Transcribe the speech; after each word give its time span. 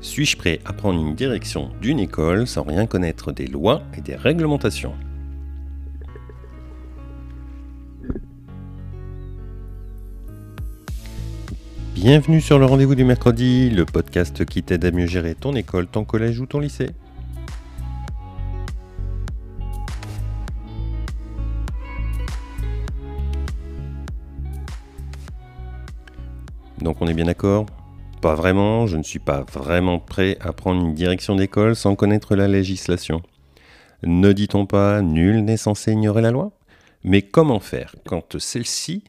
Suis-je 0.00 0.38
prêt 0.38 0.60
à 0.64 0.72
prendre 0.72 1.06
une 1.06 1.14
direction 1.14 1.70
d'une 1.82 1.98
école 1.98 2.46
sans 2.46 2.62
rien 2.62 2.86
connaître 2.86 3.30
des 3.32 3.46
lois 3.46 3.82
et 3.94 4.00
des 4.00 4.16
réglementations? 4.16 4.94
Bienvenue 11.94 12.40
sur 12.40 12.58
le 12.58 12.64
rendez-vous 12.64 12.94
du 12.94 13.04
mercredi, 13.04 13.68
le 13.68 13.84
podcast 13.84 14.46
qui 14.46 14.62
t'aide 14.62 14.86
à 14.86 14.92
mieux 14.92 15.06
gérer 15.06 15.34
ton 15.34 15.54
école, 15.54 15.86
ton 15.86 16.04
collège 16.04 16.40
ou 16.40 16.46
ton 16.46 16.60
lycée. 16.60 16.88
Donc 26.82 27.00
on 27.00 27.06
est 27.06 27.14
bien 27.14 27.26
d'accord? 27.26 27.66
Pas 28.20 28.34
vraiment, 28.34 28.88
je 28.88 28.96
ne 28.96 29.04
suis 29.04 29.20
pas 29.20 29.44
vraiment 29.52 30.00
prêt 30.00 30.36
à 30.40 30.52
prendre 30.52 30.84
une 30.84 30.94
direction 30.94 31.36
d'école 31.36 31.76
sans 31.76 31.94
connaître 31.94 32.34
la 32.34 32.48
législation. 32.48 33.22
Ne 34.02 34.32
dit-on 34.32 34.66
pas 34.66 35.00
nul 35.00 35.44
n'est 35.44 35.56
censé 35.56 35.92
ignorer 35.92 36.22
la 36.22 36.32
loi? 36.32 36.50
Mais 37.04 37.22
comment 37.22 37.60
faire 37.60 37.94
quand 38.04 38.36
celle-ci 38.38 39.04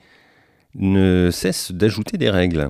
ne 0.76 1.30
cesse 1.32 1.72
d'ajouter 1.72 2.18
des 2.18 2.30
règles? 2.30 2.70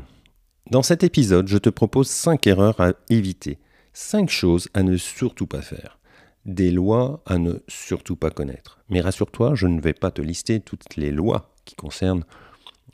Dans 0.71 0.84
cet 0.84 1.04
épisode, 1.04 1.48
je 1.48 1.57
te 1.57 1.70
propose 1.70 2.07
5 2.07 2.48
erreurs 2.48 2.79
à 2.79 2.93
éviter, 3.09 3.59
5 3.91 4.29
choses 4.29 4.70
à 4.73 4.84
ne 4.84 4.95
surtout 4.95 5.48
pas 5.48 5.62
faire, 5.62 5.99
des 6.45 6.71
lois 6.71 7.21
à 7.26 7.38
ne 7.38 7.55
surtout 7.67 8.15
pas 8.15 8.29
connaître. 8.29 8.79
Mais 8.90 9.01
rassure-toi, 9.01 9.55
je 9.55 9.67
ne 9.67 9.81
vais 9.81 9.93
pas 9.93 10.12
te 10.12 10.21
lister 10.21 10.62
toutes 10.62 10.95
les 10.95 11.12
lois 11.12 11.54
qui 11.65 11.76
concernent 11.76 12.23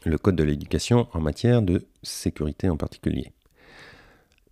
le 0.05 0.17
Code 0.17 0.35
de 0.35 0.43
l'éducation 0.43 1.07
en 1.13 1.19
matière 1.19 1.61
de 1.61 1.85
sécurité 2.03 2.69
en 2.69 2.77
particulier. 2.77 3.31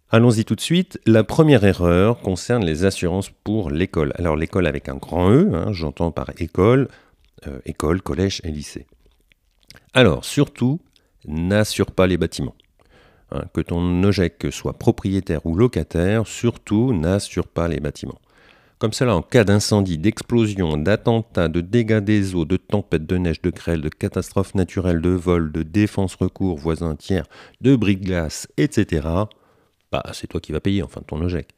Allons-y 0.09 0.45
tout 0.45 0.55
de 0.55 0.61
suite. 0.61 0.99
La 1.05 1.23
première 1.23 1.66
erreur 1.66 2.19
concerne 2.21 2.63
les 2.63 2.85
assurances 2.85 3.29
pour 3.44 3.69
l'école. 3.69 4.13
Alors 4.16 4.38
l'école 4.38 4.67
avec 4.67 4.88
un 4.88 4.95
grand 4.95 5.31
E, 5.31 5.52
hein, 5.53 5.73
j'entends 5.73 6.11
par 6.11 6.29
école, 6.38 6.88
euh, 7.45 7.59
école, 7.66 8.02
collège 8.02 8.41
et 8.45 8.52
lycée. 8.52 8.88
Alors 9.94 10.23
surtout, 10.23 10.79
n'assure 11.25 11.91
pas 11.91 12.07
les 12.07 12.17
bâtiments. 12.17 12.55
Hein, 13.31 13.44
que 13.53 13.59
ton 13.59 14.01
OGEC 14.03 14.47
soit 14.51 14.79
propriétaire 14.79 15.45
ou 15.45 15.55
locataire, 15.55 16.25
surtout 16.25 16.94
n'assure 16.94 17.47
pas 17.47 17.67
les 17.67 17.81
bâtiments. 17.81 18.22
Comme 18.80 18.94
cela, 18.94 19.16
en 19.16 19.23
cas 19.23 19.44
d'incendie, 19.44 19.97
d'explosion, 19.97 20.78
d'attentat, 20.78 21.47
de 21.47 21.61
dégâts 21.61 21.97
des 21.97 22.36
eaux, 22.36 22.45
de 22.45 22.58
tempête, 22.58 23.08
de 23.08 23.17
neige, 23.17 23.42
de 23.42 23.50
grêle, 23.50 23.81
de 23.81 23.89
catastrophe 23.89 24.53
naturelle, 24.53 25.02
de 25.02 25.09
vol, 25.09 25.52
de 25.52 25.64
défense 25.64 26.14
recours, 26.14 26.58
voisins 26.58 26.95
tiers, 26.95 27.25
de 27.61 27.75
bris 27.75 27.97
de 27.97 28.06
glace, 28.06 28.47
etc., 28.58 29.08
bah, 29.92 30.03
c'est 30.14 30.28
toi 30.28 30.39
qui 30.39 30.52
vas 30.52 30.59
payer, 30.59 30.84
enfin 30.84 31.02
ton 31.02 31.19
OGEC. 31.22 31.56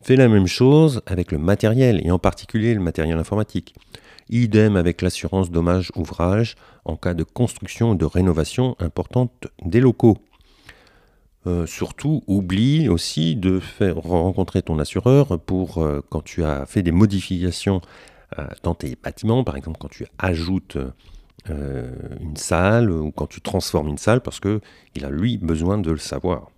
Fais 0.00 0.16
la 0.16 0.28
même 0.28 0.46
chose 0.46 1.02
avec 1.04 1.32
le 1.32 1.38
matériel, 1.38 2.00
et 2.02 2.10
en 2.10 2.18
particulier 2.18 2.72
le 2.72 2.80
matériel 2.80 3.18
informatique. 3.18 3.74
Idem 4.30 4.76
avec 4.76 5.02
l'assurance 5.02 5.50
dommage 5.50 5.92
ouvrage 5.96 6.54
en 6.86 6.96
cas 6.96 7.12
de 7.12 7.24
construction 7.24 7.90
ou 7.90 7.94
de 7.94 8.06
rénovation 8.06 8.74
importante 8.78 9.48
des 9.62 9.80
locaux. 9.80 10.16
Euh, 11.46 11.66
surtout, 11.66 12.22
oublie 12.26 12.88
aussi 12.88 13.36
de 13.36 13.60
faire 13.60 13.96
rencontrer 13.96 14.62
ton 14.62 14.78
assureur 14.78 15.38
pour 15.38 15.82
euh, 15.82 16.00
quand 16.08 16.24
tu 16.24 16.42
as 16.42 16.64
fait 16.64 16.82
des 16.82 16.90
modifications 16.90 17.82
euh, 18.38 18.46
dans 18.62 18.74
tes 18.74 18.96
bâtiments, 19.02 19.44
par 19.44 19.56
exemple 19.56 19.76
quand 19.78 19.90
tu 19.90 20.06
ajoutes 20.18 20.78
une 21.46 22.36
salle 22.36 22.90
ou 22.90 23.10
quand 23.10 23.26
tu 23.26 23.42
transformes 23.42 23.88
une 23.88 23.98
salle, 23.98 24.22
parce 24.22 24.40
qu'il 24.40 25.04
a 25.04 25.10
lui 25.10 25.36
besoin 25.36 25.76
de 25.76 25.90
le 25.90 25.98
savoir. 25.98 26.48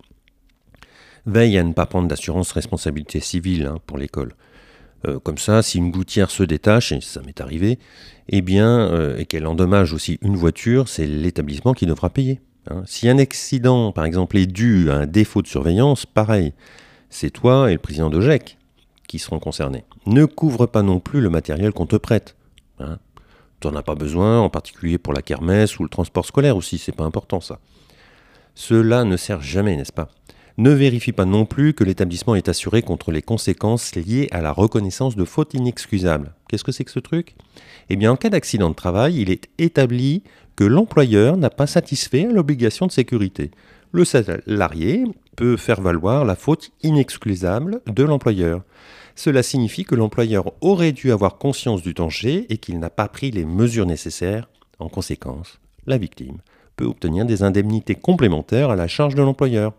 Veille 1.25 1.57
à 1.57 1.63
ne 1.63 1.73
pas 1.73 1.85
prendre 1.85 2.07
d'assurance 2.07 2.53
responsabilité 2.53 3.19
civile 3.19 3.65
hein, 3.65 3.79
pour 3.85 3.97
l'école. 3.97 4.33
comme 5.23 5.37
ça, 5.37 5.61
si 5.61 5.77
une 5.77 5.91
gouttière 5.91 6.31
se 6.31 6.43
détache, 6.43 6.93
et 6.93 7.01
ça 7.01 7.21
m'est 7.21 7.41
arrivé, 7.41 7.79
eh 8.29 8.41
bien, 8.41 9.17
et 9.17 9.25
qu'elle 9.25 9.45
endommage 9.45 9.91
aussi 9.91 10.19
une 10.21 10.37
voiture, 10.37 10.87
c'est 10.87 11.05
l'établissement 11.05 11.73
qui 11.73 11.85
devra 11.85 12.09
payer. 12.09 12.39
Hein. 12.69 12.83
Si 12.85 13.07
un 13.09 13.17
accident, 13.17 13.91
par 13.91 14.05
exemple, 14.05 14.37
est 14.37 14.45
dû 14.45 14.89
à 14.91 14.95
un 14.95 15.05
défaut 15.05 15.41
de 15.41 15.47
surveillance, 15.47 16.05
pareil, 16.05 16.53
c'est 17.09 17.29
toi 17.29 17.69
et 17.69 17.73
le 17.73 17.79
président 17.79 18.09
de 18.09 18.21
GEC 18.21 18.57
qui 19.07 19.19
seront 19.19 19.39
concernés. 19.39 19.85
Ne 20.05 20.25
couvre 20.25 20.65
pas 20.65 20.81
non 20.81 20.99
plus 20.99 21.21
le 21.21 21.29
matériel 21.29 21.71
qu'on 21.71 21.85
te 21.85 21.95
prête. 21.95 22.35
Hein. 22.79 22.99
Tu 23.59 23.67
n'en 23.67 23.75
as 23.75 23.83
pas 23.83 23.95
besoin, 23.95 24.39
en 24.39 24.49
particulier 24.49 24.97
pour 24.97 25.13
la 25.13 25.21
kermesse 25.21 25.79
ou 25.79 25.83
le 25.83 25.89
transport 25.89 26.25
scolaire 26.25 26.57
aussi, 26.57 26.77
c'est 26.77 26.91
pas 26.91 27.05
important 27.05 27.41
ça. 27.41 27.59
Cela 28.53 29.03
ne 29.03 29.17
sert 29.17 29.41
jamais, 29.41 29.75
n'est-ce 29.75 29.93
pas? 29.93 30.09
Ne 30.59 30.71
vérifie 30.71 31.11
pas 31.11 31.25
non 31.25 31.45
plus 31.45 31.75
que 31.75 31.83
l'établissement 31.83 32.33
est 32.33 32.49
assuré 32.49 32.81
contre 32.81 33.11
les 33.11 33.21
conséquences 33.21 33.93
liées 33.93 34.27
à 34.31 34.41
la 34.41 34.51
reconnaissance 34.51 35.15
de 35.15 35.23
fautes 35.23 35.53
inexcusables. 35.53 36.33
Qu'est-ce 36.49 36.63
que 36.63 36.71
c'est 36.71 36.83
que 36.83 36.91
ce 36.91 36.99
truc? 36.99 37.35
Eh 37.89 37.95
bien, 37.95 38.11
en 38.11 38.15
cas 38.15 38.29
d'accident 38.29 38.71
de 38.71 38.75
travail, 38.75 39.21
il 39.21 39.29
est 39.29 39.49
établi 39.59 40.23
que 40.55 40.63
l'employeur 40.63 41.37
n'a 41.37 41.51
pas 41.51 41.67
satisfait 41.67 42.23
l'obligation 42.23 42.87
de 42.87 42.91
sécurité. 42.91 43.51
Le 43.91 44.03
salarié 44.03 45.03
peut 45.35 45.57
faire 45.57 45.79
valoir 45.79 46.25
la 46.25 46.35
faute 46.35 46.71
inexcusable 46.81 47.81
de 47.85 48.03
l'employeur. 48.03 48.63
Cela 49.15 49.43
signifie 49.43 49.85
que 49.85 49.93
l'employeur 49.93 50.53
aurait 50.61 50.91
dû 50.91 51.11
avoir 51.11 51.37
conscience 51.37 51.83
du 51.83 51.93
danger 51.93 52.47
et 52.49 52.57
qu'il 52.57 52.79
n'a 52.79 52.89
pas 52.89 53.07
pris 53.07 53.29
les 53.29 53.45
mesures 53.45 53.85
nécessaires. 53.85 54.49
En 54.79 54.89
conséquence, 54.89 55.59
la 55.85 55.99
victime 55.99 56.39
peut 56.75 56.85
obtenir 56.85 57.25
des 57.25 57.43
indemnités 57.43 57.95
complémentaires 57.95 58.71
à 58.71 58.75
la 58.75 58.87
charge 58.87 59.13
de 59.13 59.21
l'employeur. 59.21 59.73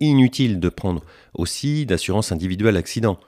Inutile 0.00 0.60
de 0.60 0.68
prendre 0.68 1.02
aussi 1.34 1.86
d'assurance 1.86 2.32
individuelle 2.32 2.76
accident. 2.76 3.18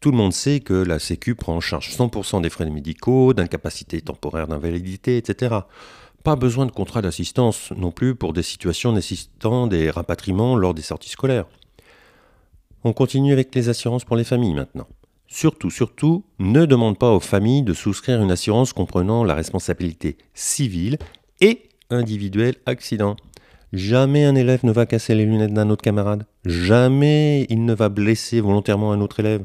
Tout 0.00 0.10
le 0.10 0.16
monde 0.16 0.32
sait 0.32 0.60
que 0.60 0.74
la 0.74 0.98
Sécu 0.98 1.34
prend 1.34 1.56
en 1.56 1.60
charge 1.60 1.90
100% 1.90 2.42
des 2.42 2.50
frais 2.50 2.68
médicaux, 2.68 3.32
d'incapacité 3.32 4.00
temporaire 4.00 4.48
d'invalidité, 4.48 5.16
etc. 5.16 5.56
Pas 6.24 6.36
besoin 6.36 6.66
de 6.66 6.72
contrat 6.72 7.02
d'assistance 7.02 7.72
non 7.76 7.92
plus 7.92 8.14
pour 8.14 8.32
des 8.32 8.42
situations 8.42 8.92
nécessitant 8.92 9.68
des 9.68 9.90
rapatriements 9.90 10.56
lors 10.56 10.74
des 10.74 10.82
sorties 10.82 11.10
scolaires. 11.10 11.46
On 12.84 12.92
continue 12.92 13.32
avec 13.32 13.54
les 13.54 13.68
assurances 13.68 14.04
pour 14.04 14.16
les 14.16 14.24
familles 14.24 14.54
maintenant. 14.54 14.86
Surtout, 15.28 15.70
surtout, 15.70 16.24
ne 16.38 16.66
demande 16.66 16.98
pas 16.98 17.12
aux 17.12 17.20
familles 17.20 17.62
de 17.62 17.74
souscrire 17.74 18.22
une 18.22 18.30
assurance 18.30 18.72
comprenant 18.72 19.24
la 19.24 19.34
responsabilité 19.34 20.18
civile 20.34 20.98
et 21.40 21.68
individuelle 21.90 22.56
accident. 22.66 23.16
Jamais 23.72 24.24
un 24.24 24.34
élève 24.34 24.64
ne 24.64 24.72
va 24.72 24.86
casser 24.86 25.14
les 25.14 25.26
lunettes 25.26 25.52
d'un 25.52 25.70
autre 25.70 25.82
camarade. 25.82 26.26
Jamais 26.44 27.46
il 27.50 27.64
ne 27.64 27.74
va 27.74 27.88
blesser 27.88 28.40
volontairement 28.40 28.92
un 28.92 29.00
autre 29.00 29.20
élève 29.20 29.44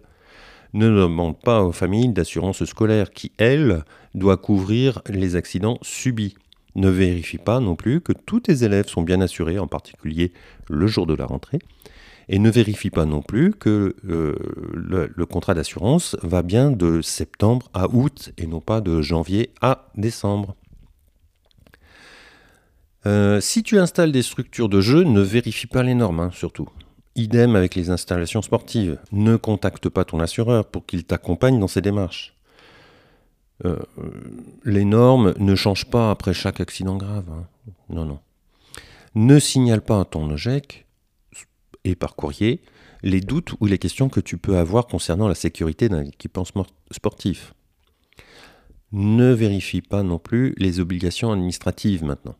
ne 0.73 0.87
demande 0.87 1.39
pas 1.39 1.63
aux 1.63 1.71
familles 1.71 2.09
d'assurance 2.09 2.63
scolaire 2.65 3.11
qui, 3.11 3.31
elle, 3.37 3.83
doit 4.15 4.37
couvrir 4.37 5.01
les 5.09 5.35
accidents 5.35 5.77
subis. 5.81 6.35
Ne 6.75 6.89
vérifie 6.89 7.37
pas 7.37 7.59
non 7.59 7.75
plus 7.75 7.99
que 7.99 8.13
tous 8.13 8.41
tes 8.41 8.63
élèves 8.63 8.87
sont 8.87 9.01
bien 9.01 9.19
assurés, 9.19 9.59
en 9.59 9.67
particulier 9.67 10.31
le 10.69 10.87
jour 10.87 11.05
de 11.05 11.13
la 11.13 11.25
rentrée. 11.25 11.59
Et 12.29 12.39
ne 12.39 12.49
vérifie 12.49 12.91
pas 12.91 13.05
non 13.05 13.21
plus 13.21 13.51
que 13.51 13.95
euh, 14.07 14.35
le, 14.73 15.25
contrat 15.25 15.53
d'assurance 15.53 16.15
va 16.21 16.43
bien 16.43 16.71
de 16.71 17.01
septembre 17.01 17.69
à 17.73 17.89
août 17.89 18.31
et 18.37 18.47
non 18.47 18.61
pas 18.61 18.79
de 18.79 19.01
janvier 19.01 19.49
à 19.59 19.89
décembre. 19.97 20.55
Euh, 23.06 23.41
si 23.41 23.63
tu 23.63 23.79
installes 23.79 24.12
des 24.12 24.22
structures 24.22 24.69
de 24.69 24.81
jeu, 24.81 25.03
ne 25.03 25.22
vérifie 25.22 25.67
pas 25.67 25.84
les 25.84 25.95
normes, 25.95 26.19
hein, 26.19 26.31
surtout. 26.34 26.69
Idem 27.16 27.56
avec 27.56 27.75
les 27.75 27.89
installations 27.89 28.41
sportives. 28.41 29.00
Ne 29.12 29.35
contacte 29.35 29.89
pas 29.89 30.06
ton 30.06 30.19
assureur 30.19 30.66
pour 30.66 30.85
qu'il 30.85 31.03
t'accompagne 31.03 31.59
dans 31.59 31.67
ces 31.67 31.81
démarches. 31.81 32.35
Euh, 33.66 33.78
les 34.63 34.85
normes 34.85 35.34
ne 35.37 35.55
changent 35.55 35.90
pas 35.90 36.11
après 36.11 36.34
chaque 36.34 36.61
accident 36.61 36.97
grave. 36.97 37.25
Hein. 37.29 37.46
Non, 37.90 38.05
non. 38.05 38.20
Ne 39.14 39.40
signale 39.40 39.81
pas 39.81 39.99
à 39.99 40.05
ton 40.05 40.29
OGEC 40.31 40.85
et 41.84 41.96
par 41.96 42.16
courrier 42.16 42.61
les 43.03 43.20
doutes 43.20 43.53
ou 43.59 43.66
les 43.66 43.78
questions 43.78 44.09
que 44.09 44.20
tu 44.20 44.37
peux 44.37 44.58
avoir 44.58 44.87
concernant 44.87 45.28
la 45.28 45.35
sécurité 45.35 45.90
d'un 45.90 46.05
équipement 46.05 46.46
sportif. 46.91 47.53
Ne 48.91 49.34
vérifie 49.34 49.81
pas 49.81 50.03
non 50.03 50.20
plus 50.20 50.53
les 50.58 50.79
obligations 50.79 51.31
administratives 51.31 52.03
maintenant. 52.03 52.35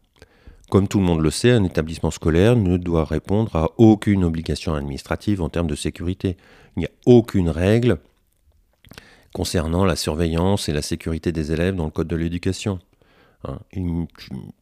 Comme 0.72 0.88
tout 0.88 1.00
le 1.00 1.06
monde 1.06 1.20
le 1.20 1.32
sait, 1.32 1.52
un 1.52 1.66
établissement 1.66 2.12
scolaire 2.12 2.56
ne 2.56 2.78
doit 2.78 3.04
répondre 3.04 3.54
à 3.58 3.72
aucune 3.78 4.24
obligation 4.24 4.74
administrative 4.74 5.42
en 5.42 5.50
termes 5.50 5.68
de 5.68 5.76
sécurité. 5.76 6.38
Il 6.78 6.80
n'y 6.80 6.86
a 6.86 6.92
aucune 7.06 7.50
règle 7.50 7.98
concernant 9.34 9.84
la 9.84 9.98
surveillance 9.98 10.70
et 10.70 10.72
la 10.72 10.82
sécurité 10.82 11.34
des 11.34 11.52
élèves 11.52 11.76
dans 11.76 11.84
le 11.84 11.92
Code 11.92 12.08
de 12.08 12.16
l'éducation. 12.16 12.80
Hein, 13.44 13.60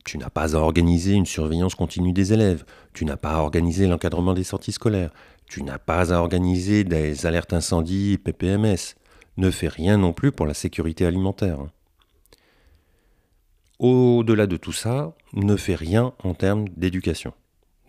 tu, 0.03 0.17
n'as 0.17 0.31
pas 0.31 0.55
à 0.55 0.59
organiser 0.59 1.13
une 1.13 1.27
surveillance 1.27 1.75
continue 1.75 2.11
des 2.11 2.33
élèves, 2.33 2.65
tu 2.93 3.05
n'as 3.05 3.17
pas 3.17 3.33
à 3.33 3.41
organiser 3.41 3.85
l'encadrement 3.85 4.33
des 4.33 4.43
sorties 4.43 4.71
scolaires, 4.71 5.11
tu 5.45 5.61
n'as 5.61 5.77
pas 5.77 6.11
à 6.11 6.17
organiser 6.17 6.83
des 6.85 7.27
alertes 7.27 7.53
incendies 7.53 8.17
PPMS. 8.17 8.95
Ne 9.37 9.51
fais 9.51 9.67
rien 9.67 9.97
non 9.97 10.13
plus 10.13 10.31
pour 10.31 10.47
la 10.47 10.55
sécurité 10.55 11.05
alimentaire. 11.05 11.59
Au-delà 13.79 14.45
de 14.45 14.57
tout 14.57 14.73
ça, 14.73 15.15
ne 15.33 15.55
fait 15.55 15.75
rien 15.75 16.13
en 16.23 16.33
termes 16.33 16.67
d'éducation. 16.69 17.33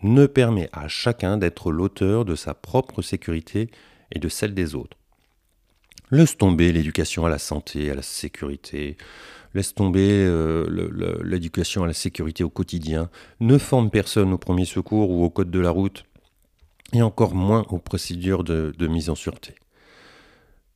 Ne 0.03 0.25
permet 0.25 0.69
à 0.71 0.87
chacun 0.87 1.37
d'être 1.37 1.71
l'auteur 1.71 2.25
de 2.25 2.35
sa 2.35 2.53
propre 2.53 3.01
sécurité 3.01 3.69
et 4.11 4.19
de 4.19 4.29
celle 4.29 4.53
des 4.53 4.73
autres. 4.73 4.97
Laisse 6.11 6.37
tomber 6.37 6.71
l'éducation 6.71 7.25
à 7.25 7.29
la 7.29 7.37
santé, 7.37 7.89
à 7.89 7.95
la 7.95 8.01
sécurité, 8.01 8.97
laisse 9.53 9.73
tomber 9.73 10.09
euh, 10.09 11.19
l'éducation 11.23 11.83
à 11.83 11.87
la 11.87 11.93
sécurité 11.93 12.43
au 12.43 12.49
quotidien, 12.49 13.09
ne 13.39 13.57
forme 13.57 13.89
personne 13.89 14.33
au 14.33 14.37
premier 14.37 14.65
secours 14.65 15.09
ou 15.09 15.23
au 15.23 15.29
code 15.29 15.51
de 15.51 15.59
la 15.59 15.69
route, 15.71 16.05
et 16.93 17.01
encore 17.01 17.35
moins 17.35 17.65
aux 17.69 17.79
procédures 17.79 18.43
de, 18.43 18.87
mise 18.87 19.09
en 19.09 19.15
sûreté. 19.15 19.55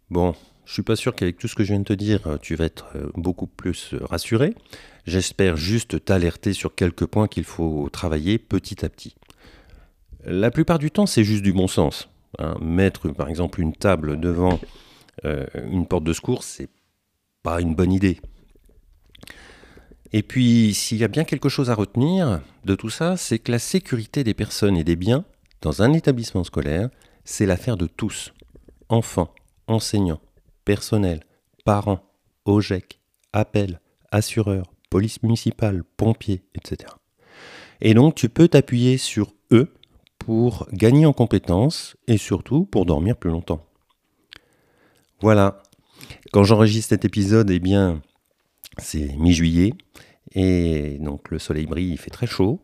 Bon, 0.09 0.35
je 0.65 0.73
suis 0.73 0.83
pas 0.83 0.95
sûr 0.95 1.15
qu'avec 1.15 1.38
tout 1.38 1.47
ce 1.47 1.56
que 1.56 1.63
je 1.63 1.73
viens 1.73 1.79
de 1.79 1.85
te 1.85 1.94
dire, 1.94 2.38
tu 2.41 2.56
vas 2.56 2.65
être 2.65 2.88
euh, 2.95 3.09
beaucoup 3.15 3.47
plus 3.47 3.94
euh, 3.94 4.00
rassuré. 4.06 4.53
J'espère 5.06 5.57
juste 5.57 6.03
t'alerter 6.03 6.53
sur 6.53 6.73
quelques 6.73 7.06
points 7.06 7.27
qu'il 7.27 7.44
faut 7.44 7.89
travailler 7.91 8.38
petit 8.38 8.83
à 8.85 8.89
petit. 8.89 9.15
La 10.25 10.50
plupart 10.50 10.79
du 10.79 10.89
temps, 10.89 11.06
c'est 11.06 11.23
juste 11.23 11.44
du 11.44 11.53
bon 11.53 11.67
sens. 11.67 12.09
Hein. 12.39 12.56
Mettre 12.59 13.09
par 13.09 13.29
exemple 13.29 13.62
une 13.62 13.73
table 13.73 14.19
devant 14.19 14.59
une 15.23 15.88
porte 15.88 16.03
de 16.03 16.13
secours, 16.13 16.44
c'est 16.44 16.69
pas 17.41 17.59
une 17.61 17.73
bonne 17.73 17.94
idée. 17.94 18.19
Et 20.11 20.23
puis, 20.23 20.73
s'il 20.73 20.97
y 20.97 21.03
a 21.03 21.07
bien 21.07 21.25
quelque 21.25 21.50
chose 21.50 21.69
à 21.69 21.75
retenir 21.75 22.41
de 22.63 22.75
tout 22.75 22.89
ça, 22.89 23.18
c'est 23.18 23.38
que 23.38 23.51
la 23.51 23.59
sécurité 23.59 24.23
des 24.23 24.33
personnes 24.33 24.77
et 24.77 24.83
des 24.83 24.95
biens 24.95 25.25
dans 25.61 25.81
un 25.81 25.94
établissement 25.94 26.44
scolaire, 26.44 26.89
c'est 27.23 27.45
l'affaire 27.45 27.75
de 27.75 27.88
tous. 27.88 28.33
Enfants, 28.88 29.33
enseignants, 29.68 30.21
personnel, 30.65 31.21
parents, 31.63 32.03
OGEC, 32.45 33.00
appels, 33.33 33.79
assureurs, 34.12 34.73
police 34.89 35.23
municipale, 35.23 35.83
pompiers, 35.97 36.44
etc. 36.56 36.91
Et 37.81 37.94
donc, 37.94 38.15
tu 38.15 38.29
peux 38.29 38.47
t'appuyer 38.47 38.97
sur 38.97 39.33
eux 39.51 39.73
pour 40.19 40.67
gagner 40.73 41.06
en 41.06 41.13
compétences 41.13 41.95
et 42.07 42.17
surtout 42.17 42.65
pour 42.65 42.85
dormir 42.85 43.15
plus 43.15 43.29
longtemps. 43.29 43.63
Voilà. 45.21 45.62
Quand 46.31 46.44
j'enregistre 46.44 46.89
cet 46.89 47.06
épisode, 47.06 47.50
eh 47.50 47.59
bien, 47.59 48.01
c'est 48.77 49.15
mi-juillet 49.18 49.73
et 50.33 50.97
donc 51.00 51.31
le 51.31 51.39
soleil 51.39 51.65
brille, 51.65 51.91
il 51.91 51.97
fait 51.97 52.11
très 52.11 52.27
chaud. 52.27 52.59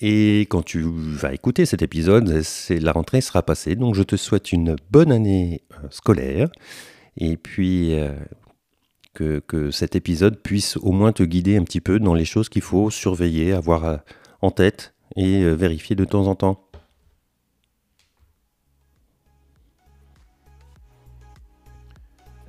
Et 0.00 0.40
quand 0.50 0.62
tu 0.62 0.82
vas 0.82 1.32
écouter 1.32 1.66
cet 1.66 1.80
épisode, 1.80 2.42
la 2.68 2.92
rentrée 2.92 3.20
sera 3.20 3.42
passée. 3.42 3.76
Donc 3.76 3.94
je 3.94 4.02
te 4.02 4.16
souhaite 4.16 4.52
une 4.52 4.76
bonne 4.90 5.12
année 5.12 5.62
euh, 5.72 5.86
scolaire 5.90 6.48
et 7.16 7.36
puis 7.36 7.94
euh, 7.94 8.12
que, 9.12 9.40
que, 9.40 9.70
cet 9.70 9.96
épisode 9.96 10.40
puisse 10.40 10.76
au 10.76 10.92
moins 10.92 11.12
te 11.12 11.22
guider 11.22 11.56
un 11.56 11.64
petit 11.64 11.80
peu 11.80 11.98
dans 11.98 12.14
les 12.14 12.24
choses 12.24 12.48
qu'il 12.48 12.62
faut 12.62 12.90
surveiller, 12.90 13.52
avoir 13.52 13.84
euh, 13.84 13.96
en 14.42 14.50
tête 14.50 14.94
et 15.16 15.44
vérifier 15.54 15.94
de 15.94 16.04
temps 16.04 16.26
en 16.26 16.34
temps. 16.34 16.64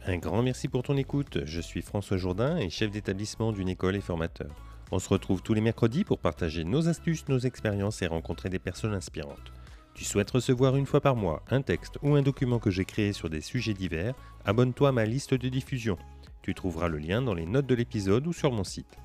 Un 0.07 0.17
grand 0.17 0.43
merci 0.43 0.67
pour 0.67 0.83
ton 0.83 0.97
écoute. 0.97 1.39
Je 1.45 1.59
suis 1.59 1.81
François 1.81 2.17
Jourdain 2.17 2.57
et 2.57 2.69
chef 2.69 2.91
d'établissement 2.91 3.51
d'une 3.51 3.69
école 3.69 3.95
et 3.95 4.01
formateur. 4.01 4.53
On 4.91 4.99
se 4.99 5.09
retrouve 5.09 5.41
tous 5.41 5.55
les 5.55 5.61
mercredis 5.61 6.03
pour 6.03 6.19
partager 6.19 6.63
nos 6.63 6.87
astuces, 6.87 7.27
nos 7.27 7.39
expériences 7.39 8.03
et 8.03 8.07
rencontrer 8.07 8.49
des 8.49 8.59
personnes 8.59 8.93
inspirantes. 8.93 9.54
Tu 9.95 10.03
souhaites 10.03 10.31
recevoir 10.31 10.75
une 10.75 10.85
fois 10.85 10.99
par 10.99 11.15
mois 11.15 11.41
un 11.49 11.61
texte 11.61 11.97
ou 12.03 12.15
un 12.15 12.21
document 12.21 12.59
que 12.59 12.69
j'ai 12.69 12.83
créé 12.83 13.13
sur 13.13 13.29
des 13.29 13.39
sujets 13.39 13.73
divers 13.73 14.13
Abonne-toi 14.43 14.89
à 14.89 14.91
ma 14.91 15.05
liste 15.05 15.33
de 15.33 15.47
diffusion. 15.47 15.97
Tu 16.41 16.53
trouveras 16.53 16.89
le 16.89 16.97
lien 16.97 17.21
dans 17.21 17.33
les 17.33 17.45
notes 17.45 17.65
de 17.65 17.75
l'épisode 17.75 18.27
ou 18.27 18.33
sur 18.33 18.51
mon 18.51 18.65
site. 18.65 18.97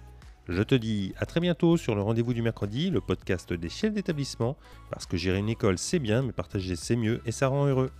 Je 0.48 0.62
te 0.64 0.74
dis 0.74 1.14
à 1.16 1.26
très 1.26 1.38
bientôt 1.38 1.76
sur 1.76 1.94
le 1.94 2.02
rendez-vous 2.02 2.34
du 2.34 2.42
mercredi, 2.42 2.90
le 2.90 3.00
podcast 3.00 3.52
des 3.52 3.68
chefs 3.68 3.94
d'établissement, 3.94 4.56
parce 4.90 5.06
que 5.06 5.16
gérer 5.16 5.38
une 5.38 5.48
école 5.48 5.78
c'est 5.78 6.00
bien, 6.00 6.22
mais 6.22 6.32
partager 6.32 6.74
c'est 6.74 6.96
mieux 6.96 7.22
et 7.24 7.30
ça 7.30 7.46
rend 7.46 7.66
heureux. 7.66 7.92